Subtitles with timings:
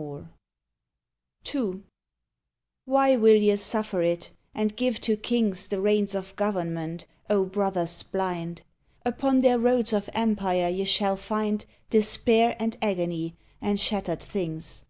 [0.00, 1.84] 127 ON THE GREAT WAR II
[3.10, 8.02] Why will ye suffer it, and give to kings The reins of government, O brothers
[8.02, 8.62] blind?
[9.04, 14.86] Upon their roads of empire ye shall find Despair and agony and shattered things.